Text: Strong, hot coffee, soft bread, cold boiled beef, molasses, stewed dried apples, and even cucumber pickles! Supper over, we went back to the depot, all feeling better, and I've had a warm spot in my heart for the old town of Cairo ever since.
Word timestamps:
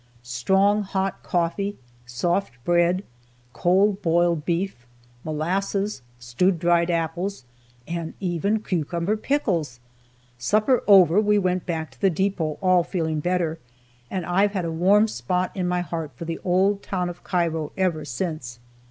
Strong, 0.23 0.81
hot 0.81 1.21
coffee, 1.21 1.77
soft 2.07 2.53
bread, 2.63 3.03
cold 3.53 4.01
boiled 4.01 4.43
beef, 4.45 4.87
molasses, 5.23 6.01
stewed 6.17 6.57
dried 6.57 6.89
apples, 6.89 7.45
and 7.87 8.15
even 8.19 8.63
cucumber 8.63 9.15
pickles! 9.15 9.79
Supper 10.39 10.81
over, 10.87 11.21
we 11.21 11.37
went 11.37 11.67
back 11.67 11.91
to 11.91 12.01
the 12.01 12.09
depot, 12.09 12.57
all 12.63 12.83
feeling 12.83 13.19
better, 13.19 13.59
and 14.09 14.25
I've 14.25 14.53
had 14.53 14.65
a 14.65 14.71
warm 14.71 15.07
spot 15.07 15.51
in 15.53 15.67
my 15.67 15.81
heart 15.81 16.09
for 16.15 16.25
the 16.25 16.39
old 16.43 16.81
town 16.81 17.07
of 17.07 17.23
Cairo 17.23 17.71
ever 17.77 18.03
since. 18.03 18.57